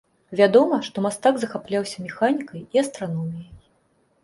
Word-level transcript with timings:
Вядома, 0.37 0.79
што 0.87 1.03
мастак 1.07 1.37
захапляўся 1.43 1.97
механікай 2.07 2.65
і 2.73 2.83
астраноміяй. 2.85 3.49